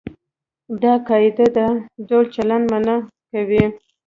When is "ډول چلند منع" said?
2.07-2.97